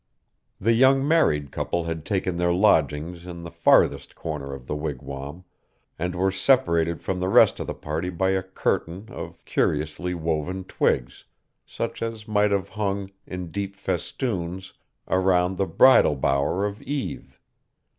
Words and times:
The 0.59 0.73
young 0.73 1.07
married 1.07 1.51
couple 1.51 1.83
had 1.83 2.05
taken 2.05 2.35
their 2.37 2.51
lodgings 2.51 3.27
in 3.27 3.43
the 3.43 3.51
farthest 3.51 4.15
corner 4.15 4.51
of 4.51 4.65
the 4.65 4.75
wigwam, 4.75 5.43
and 5.99 6.15
were 6.15 6.31
separated 6.31 7.03
from 7.03 7.19
the 7.19 7.27
rest 7.29 7.59
of 7.59 7.67
the 7.67 7.75
party 7.75 8.09
by 8.09 8.31
a 8.31 8.41
curtain 8.41 9.09
of 9.11 9.45
curiously 9.45 10.15
woven 10.15 10.63
twigs, 10.63 11.25
such 11.67 12.01
as 12.01 12.27
might 12.27 12.49
have 12.49 12.69
hung, 12.69 13.11
in 13.27 13.51
deep 13.51 13.75
festoons, 13.75 14.73
around 15.07 15.57
the 15.57 15.67
bridal 15.67 16.15
bower 16.15 16.65
of 16.65 16.81
Eve. 16.81 17.39